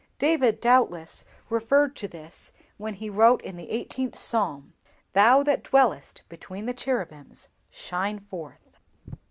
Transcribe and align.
David, 0.17 0.59
doubtless, 0.59 1.25
referred 1.47 1.95
to 1.97 2.07
this 2.07 2.51
when 2.77 2.95
he 2.95 3.07
wrote 3.07 3.39
in 3.43 3.55
the 3.55 3.69
eighteenth 3.69 4.17
Psalm, 4.17 4.73
'_Thou 5.13 5.45
that 5.45 5.63
dwellest 5.63 6.23
between 6.27 6.65
the 6.65 6.73
cherubims, 6.73 7.49
shine 7.69 8.17
forth! 8.19 8.79